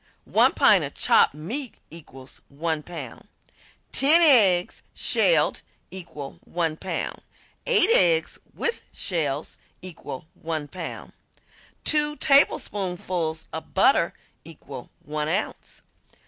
One 0.25 0.55
pint 0.55 0.83
of 0.83 0.95
chopped 0.95 1.35
meat 1.35 1.75
equals 1.91 2.41
1 2.49 2.81
pound. 2.81 3.27
Ten 3.91 4.19
eggs, 4.23 4.81
shelled, 4.95 5.61
equal 5.91 6.39
1 6.43 6.77
pound. 6.77 7.21
Eight 7.67 7.91
eggs 7.91 8.39
with 8.55 8.89
shells 8.91 9.57
equal 9.79 10.25
1 10.33 10.69
pound. 10.69 11.13
Two 11.83 12.15
tablespoonfuls 12.15 13.45
of 13.53 13.75
butter 13.75 14.15
equal 14.43 14.89
1 15.05 15.27
ounce. 15.29 15.83